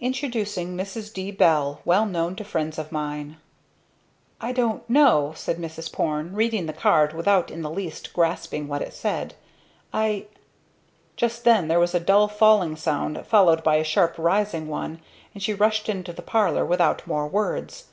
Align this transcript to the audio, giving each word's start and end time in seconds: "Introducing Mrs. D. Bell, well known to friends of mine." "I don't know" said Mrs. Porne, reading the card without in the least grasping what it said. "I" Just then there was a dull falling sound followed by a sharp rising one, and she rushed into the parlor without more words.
"Introducing 0.00 0.76
Mrs. 0.76 1.10
D. 1.10 1.30
Bell, 1.30 1.80
well 1.86 2.04
known 2.04 2.36
to 2.36 2.44
friends 2.44 2.76
of 2.78 2.92
mine." 2.92 3.38
"I 4.38 4.52
don't 4.52 4.86
know" 4.90 5.32
said 5.34 5.56
Mrs. 5.56 5.90
Porne, 5.90 6.34
reading 6.34 6.66
the 6.66 6.74
card 6.74 7.14
without 7.14 7.50
in 7.50 7.62
the 7.62 7.70
least 7.70 8.12
grasping 8.12 8.68
what 8.68 8.82
it 8.82 8.92
said. 8.92 9.32
"I" 9.90 10.26
Just 11.16 11.44
then 11.44 11.68
there 11.68 11.80
was 11.80 11.94
a 11.94 12.00
dull 12.00 12.28
falling 12.28 12.76
sound 12.76 13.26
followed 13.26 13.64
by 13.64 13.76
a 13.76 13.82
sharp 13.82 14.16
rising 14.18 14.68
one, 14.68 15.00
and 15.32 15.42
she 15.42 15.54
rushed 15.54 15.88
into 15.88 16.12
the 16.12 16.20
parlor 16.20 16.66
without 16.66 17.06
more 17.06 17.26
words. 17.26 17.86